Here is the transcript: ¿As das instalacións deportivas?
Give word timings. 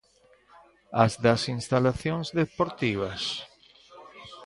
¿As 1.03 1.13
das 1.23 1.41
instalacións 1.57 2.27
deportivas? 2.39 3.21